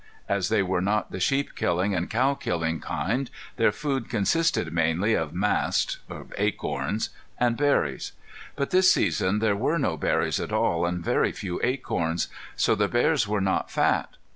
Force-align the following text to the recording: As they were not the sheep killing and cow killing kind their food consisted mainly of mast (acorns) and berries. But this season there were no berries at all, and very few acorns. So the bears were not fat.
As 0.27 0.49
they 0.49 0.63
were 0.63 0.81
not 0.81 1.11
the 1.11 1.19
sheep 1.19 1.53
killing 1.53 1.93
and 1.93 2.09
cow 2.09 2.33
killing 2.33 2.79
kind 2.79 3.29
their 3.57 3.71
food 3.71 4.09
consisted 4.09 4.73
mainly 4.73 5.13
of 5.13 5.31
mast 5.31 5.99
(acorns) 6.39 7.11
and 7.39 7.55
berries. 7.55 8.11
But 8.55 8.71
this 8.71 8.91
season 8.91 9.37
there 9.37 9.55
were 9.55 9.77
no 9.77 9.97
berries 9.97 10.39
at 10.39 10.51
all, 10.51 10.87
and 10.87 11.05
very 11.05 11.31
few 11.31 11.59
acorns. 11.63 12.29
So 12.55 12.73
the 12.73 12.87
bears 12.87 13.27
were 13.27 13.41
not 13.41 13.69
fat. 13.69 14.17